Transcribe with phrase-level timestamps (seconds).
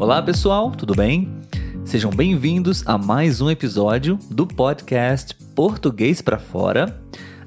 [0.00, 1.28] Olá pessoal, tudo bem?
[1.84, 6.98] Sejam bem-vindos a mais um episódio do podcast Português para Fora.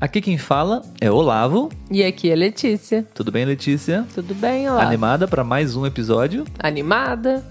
[0.00, 1.70] Aqui quem fala é Olavo.
[1.90, 3.04] E aqui é Letícia.
[3.12, 4.06] Tudo bem, Letícia?
[4.14, 4.86] Tudo bem, Olavo?
[4.86, 6.44] Animada para mais um episódio?
[6.60, 7.44] Animada.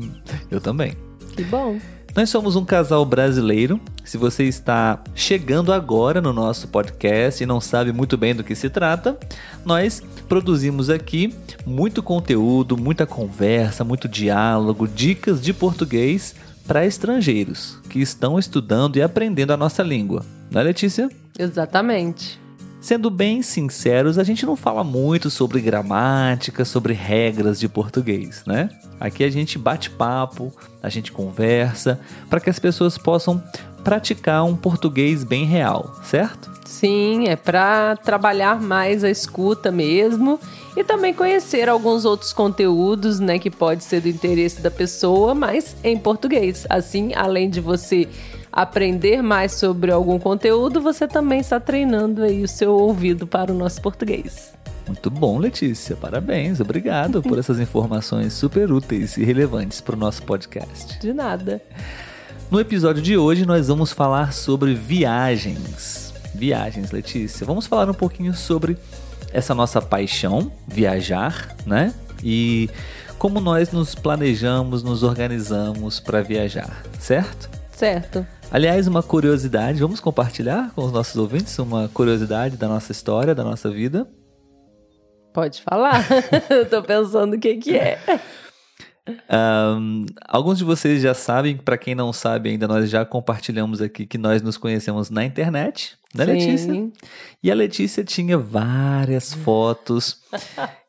[0.50, 0.92] Eu também.
[1.34, 1.78] Que bom.
[2.14, 3.80] Nós somos um casal brasileiro.
[4.04, 8.54] Se você está chegando agora no nosso podcast e não sabe muito bem do que
[8.54, 9.16] se trata,
[9.64, 16.34] nós produzimos aqui muito conteúdo, muita conversa, muito diálogo, dicas de português
[16.66, 20.22] para estrangeiros que estão estudando e aprendendo a nossa língua.
[20.50, 21.08] Não é, Letícia?
[21.38, 22.41] Exatamente.
[22.82, 28.68] Sendo bem sinceros, a gente não fala muito sobre gramática, sobre regras de português, né?
[28.98, 33.40] Aqui a gente bate papo, a gente conversa, para que as pessoas possam
[33.84, 36.50] praticar um português bem real, certo?
[36.64, 40.40] Sim, é para trabalhar mais a escuta mesmo
[40.76, 45.76] e também conhecer alguns outros conteúdos, né, que pode ser do interesse da pessoa, mas
[45.84, 46.66] em português.
[46.68, 48.08] Assim, além de você
[48.52, 53.54] aprender mais sobre algum conteúdo, você também está treinando aí o seu ouvido para o
[53.54, 54.52] nosso português.
[54.86, 55.96] Muito bom, Letícia.
[55.96, 56.60] Parabéns.
[56.60, 60.98] Obrigado por essas informações super úteis e relevantes para o nosso podcast.
[61.00, 61.62] De nada.
[62.50, 66.12] No episódio de hoje, nós vamos falar sobre viagens.
[66.34, 67.46] Viagens, Letícia.
[67.46, 68.76] Vamos falar um pouquinho sobre
[69.32, 71.94] essa nossa paixão, viajar, né?
[72.22, 72.68] E
[73.18, 77.48] como nós nos planejamos, nos organizamos para viajar, certo?
[77.72, 78.26] Certo.
[78.52, 83.42] Aliás, uma curiosidade, vamos compartilhar com os nossos ouvintes uma curiosidade da nossa história, da
[83.42, 84.06] nossa vida?
[85.32, 86.06] Pode falar.
[86.50, 87.98] Eu tô pensando o que que é.
[89.32, 94.04] Um, alguns de vocês já sabem, para quem não sabe ainda, nós já compartilhamos aqui
[94.04, 96.32] que nós nos conhecemos na internet, né, Sim.
[96.32, 96.90] Letícia?
[97.42, 100.20] E a Letícia tinha várias fotos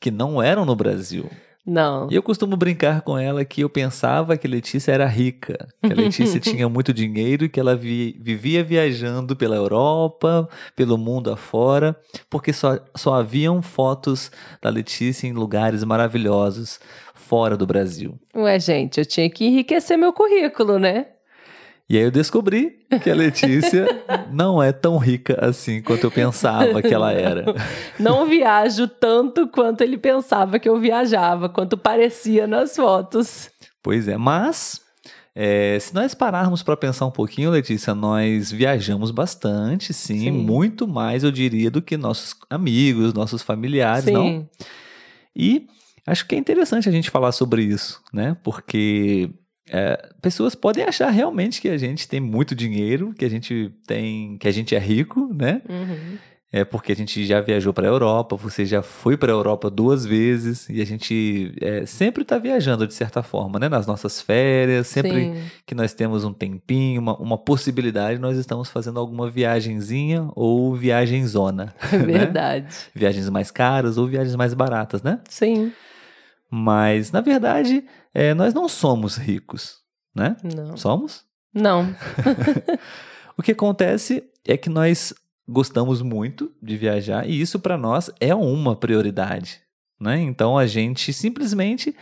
[0.00, 1.28] que não eram no Brasil.
[1.70, 2.08] Não.
[2.10, 5.94] E eu costumo brincar com ela que eu pensava que Letícia era rica, que a
[5.94, 11.94] Letícia tinha muito dinheiro e que ela vi- vivia viajando pela Europa, pelo mundo afora,
[12.30, 14.30] porque só, só haviam fotos
[14.62, 16.80] da Letícia em lugares maravilhosos
[17.14, 18.18] fora do Brasil.
[18.34, 21.06] Ué, gente, eu tinha que enriquecer meu currículo, né?
[21.90, 23.86] E aí eu descobri que a Letícia
[24.30, 27.46] não é tão rica assim quanto eu pensava que ela era.
[27.98, 33.50] Não viajo tanto quanto ele pensava que eu viajava, quanto parecia nas fotos.
[33.82, 34.82] Pois é, mas
[35.34, 40.30] é, se nós pararmos para pensar um pouquinho, Letícia, nós viajamos bastante, sim, Sim.
[40.32, 44.26] muito mais, eu diria, do que nossos amigos, nossos familiares, não?
[44.26, 44.48] Sim.
[45.36, 45.66] E
[46.04, 48.36] acho que é interessante a gente falar sobre isso, né?
[48.42, 49.30] Porque
[49.70, 54.36] é, pessoas podem achar realmente que a gente tem muito dinheiro, que a gente tem,
[54.38, 55.62] que a gente é rico, né?
[55.68, 56.18] Uhum.
[56.50, 59.68] É porque a gente já viajou para a Europa, você já foi para a Europa
[59.68, 63.68] duas vezes e a gente é, sempre está viajando de certa forma, né?
[63.68, 65.42] Nas nossas férias, sempre Sim.
[65.66, 71.26] que nós temos um tempinho, uma, uma possibilidade, nós estamos fazendo alguma viagenzinha ou viagem
[71.26, 71.74] zona.
[71.92, 72.66] É verdade.
[72.94, 75.18] Viagens mais caras ou viagens mais baratas, né?
[75.28, 75.72] Sim.
[76.50, 79.78] Mas, na verdade, é, nós não somos ricos,
[80.14, 80.36] né?
[80.42, 80.76] Não.
[80.76, 81.24] Somos?
[81.52, 81.94] Não.
[83.38, 85.14] O que acontece é que nós
[85.48, 89.60] gostamos muito de viajar e isso para nós é uma prioridade,
[89.98, 90.20] né?
[90.20, 91.94] Então a gente simplesmente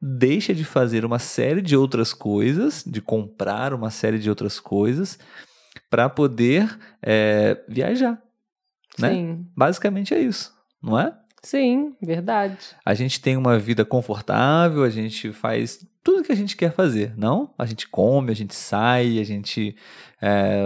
[0.00, 5.18] deixa de fazer uma série de outras coisas, de comprar uma série de outras coisas
[5.90, 8.22] para poder é, viajar,
[8.96, 9.10] né?
[9.10, 9.46] Sim.
[9.56, 11.12] Basicamente é isso, não é?
[11.44, 12.56] Sim, verdade.
[12.82, 17.12] A gente tem uma vida confortável, a gente faz tudo que a gente quer fazer,
[17.18, 17.52] não?
[17.58, 19.76] A gente come, a gente sai, a gente
[20.22, 20.64] é,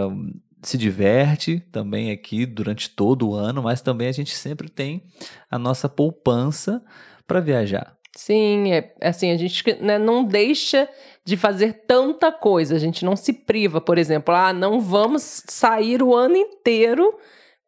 [0.61, 5.03] se diverte também aqui durante todo o ano, mas também a gente sempre tem
[5.51, 6.81] a nossa poupança
[7.27, 7.97] para viajar.
[8.15, 10.87] Sim, é assim, a gente né, não deixa
[11.25, 16.01] de fazer tanta coisa, a gente não se priva, por exemplo, ah, não vamos sair
[16.01, 17.17] o ano inteiro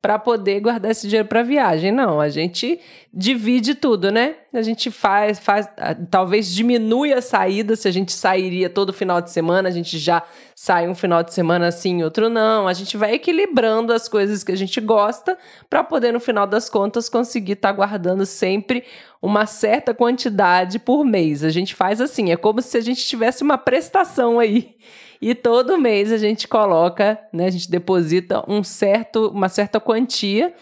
[0.02, 1.92] para poder guardar esse dinheiro para viagem.
[1.92, 2.80] Não, a gente
[3.14, 4.36] divide tudo, né?
[4.52, 9.22] A gente faz, faz, ah, talvez diminui a saída, se a gente sairia todo final
[9.22, 10.24] de semana, a gente já
[10.56, 12.68] sai um final de semana assim, outro não.
[12.68, 15.38] A gente vai equilibrando as coisas que a gente gosta
[15.70, 18.84] para poder no final das contas conseguir estar guardando sempre
[19.22, 21.44] uma certa quantidade por mês.
[21.44, 24.76] A gente faz assim, é como se a gente tivesse uma prestação aí.
[25.22, 30.54] E todo mês a gente coloca, né, a gente deposita um certo, uma certa quantia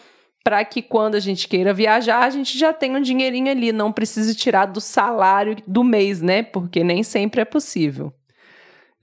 [0.43, 3.91] para que quando a gente queira viajar, a gente já tenha um dinheirinho ali, não
[3.91, 6.43] precise tirar do salário do mês, né?
[6.43, 8.13] Porque nem sempre é possível.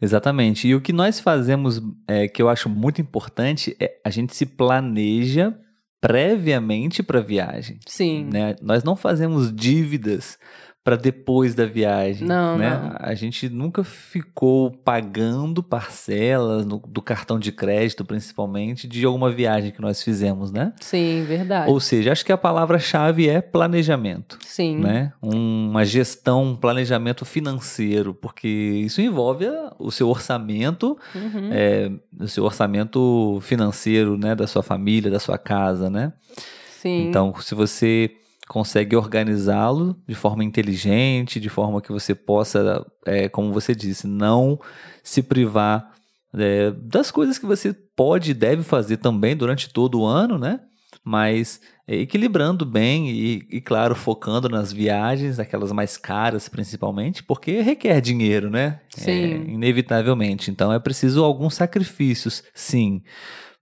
[0.00, 0.69] Exatamente.
[0.69, 4.44] E o que nós fazemos, é, que eu acho muito importante, é a gente se
[4.44, 5.56] planeja
[6.00, 7.79] previamente para a viagem.
[7.87, 8.29] Sim.
[8.31, 8.56] né?
[8.61, 10.38] Nós não fazemos dívidas
[10.87, 12.29] para depois da viagem.
[12.29, 12.71] Não, né?
[12.81, 12.97] não.
[13.00, 19.73] A gente nunca ficou pagando parcelas no- do cartão de crédito, principalmente, de alguma viagem
[19.73, 20.73] que nós fizemos, né?
[20.81, 21.69] Sim, verdade.
[21.73, 24.38] Ou seja, acho que a palavra-chave é planejamento.
[24.47, 24.79] Sim.
[24.79, 25.12] Né?
[25.21, 29.47] Uma gestão, um planejamento financeiro, porque isso envolve
[29.81, 31.49] o seu orçamento, Uhum.
[31.50, 31.91] é,
[32.21, 36.12] o seu orçamento financeiro, né, da sua família, da sua casa, né?
[36.81, 37.09] Sim.
[37.09, 38.09] Então, se você
[38.48, 44.58] consegue organizá-lo de forma inteligente, de forma que você possa, é, como você disse, não
[45.02, 45.93] se privar
[46.34, 50.60] é, das coisas que você pode e deve fazer também durante todo o ano, né?
[51.04, 57.60] Mas é, equilibrando bem e, e, claro, focando nas viagens, aquelas mais caras principalmente, porque
[57.60, 58.81] requer dinheiro, né?
[58.90, 59.10] Sim.
[59.10, 60.50] É, inevitavelmente.
[60.50, 63.02] Então é preciso alguns sacrifícios, sim,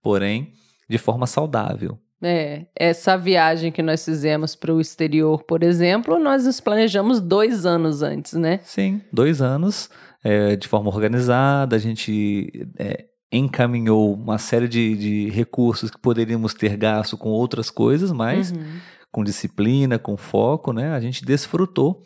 [0.03, 0.53] porém
[0.89, 1.99] de forma saudável.
[2.25, 7.67] É, essa viagem que nós fizemos para o exterior, por exemplo, nós nos planejamos dois
[7.67, 8.61] anos antes, né?
[8.65, 9.91] Sim, dois anos
[10.25, 16.55] é, de forma organizada, a gente é, encaminhou uma série de, de recursos que poderíamos
[16.55, 18.79] ter gasto com outras coisas, mas Uhum.
[19.13, 20.93] com disciplina, com foco, né?
[20.93, 22.03] A gente desfrutou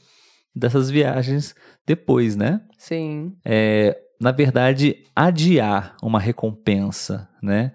[0.54, 1.54] dessas viagens
[1.86, 2.60] depois, né?
[2.76, 7.70] Sim, É, na verdade, adiar uma recompensa, né?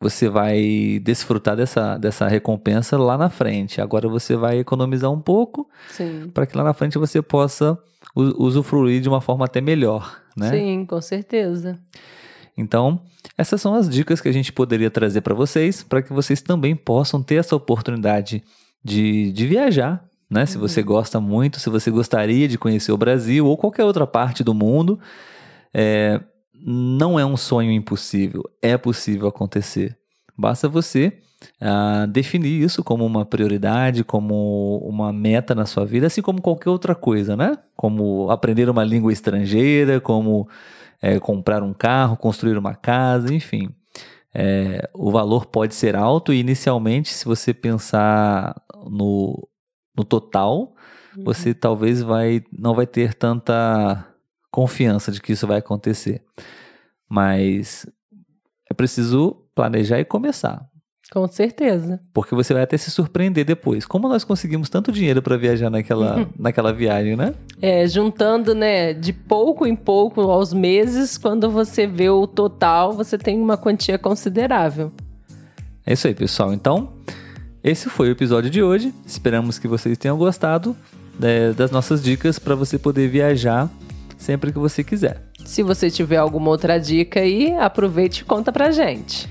[0.00, 3.80] Você vai desfrutar dessa, dessa recompensa lá na frente.
[3.80, 5.68] Agora você vai economizar um pouco
[6.32, 7.78] para que lá na frente você possa
[8.14, 10.50] usufruir de uma forma até melhor, né?
[10.50, 11.78] Sim, com certeza.
[12.56, 13.00] Então,
[13.36, 16.76] essas são as dicas que a gente poderia trazer para vocês, para que vocês também
[16.76, 18.44] possam ter essa oportunidade
[18.82, 20.46] de, de viajar, né?
[20.46, 24.44] Se você gosta muito, se você gostaria de conhecer o Brasil ou qualquer outra parte
[24.44, 25.00] do mundo,
[25.72, 26.20] é,
[26.54, 29.96] não é um sonho impossível, é possível acontecer.
[30.36, 31.18] Basta você
[31.60, 36.70] ah, definir isso como uma prioridade, como uma meta na sua vida, assim como qualquer
[36.70, 37.56] outra coisa, né?
[37.76, 40.48] Como aprender uma língua estrangeira, como
[41.02, 43.68] é, comprar um carro, construir uma casa, enfim.
[44.34, 48.54] É, o valor pode ser alto e inicialmente, se você pensar
[48.90, 49.48] no,
[49.96, 50.74] no total,
[51.16, 51.24] Uhum.
[51.24, 54.04] você talvez vai, não vai ter tanta
[54.54, 56.22] confiança de que isso vai acontecer.
[57.10, 57.84] Mas
[58.70, 60.64] é preciso planejar e começar.
[61.12, 62.00] Com certeza.
[62.12, 63.84] Porque você vai até se surpreender depois.
[63.84, 67.34] Como nós conseguimos tanto dinheiro para viajar naquela, naquela viagem, né?
[67.60, 73.18] É, juntando, né, de pouco em pouco aos meses, quando você vê o total, você
[73.18, 74.92] tem uma quantia considerável.
[75.84, 76.54] É isso aí, pessoal.
[76.54, 76.92] Então,
[77.62, 78.94] esse foi o episódio de hoje.
[79.04, 80.76] Esperamos que vocês tenham gostado
[81.18, 83.68] né, das nossas dicas para você poder viajar
[84.24, 85.20] sempre que você quiser.
[85.44, 89.28] Se você tiver alguma outra dica aí, aproveite e conta pra gente.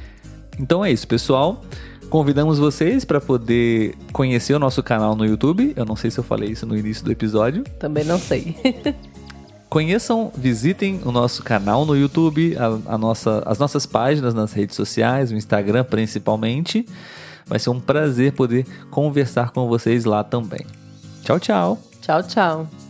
[0.59, 1.61] Então é isso, pessoal.
[2.09, 5.73] Convidamos vocês para poder conhecer o nosso canal no YouTube.
[5.75, 7.63] Eu não sei se eu falei isso no início do episódio.
[7.79, 8.55] Também não sei.
[9.67, 14.75] Conheçam, visitem o nosso canal no YouTube, a, a nossa, as nossas páginas nas redes
[14.75, 16.85] sociais, o Instagram principalmente.
[17.47, 20.65] Vai ser um prazer poder conversar com vocês lá também.
[21.23, 21.81] Tchau, tchau!
[22.03, 22.82] tchau, tchau.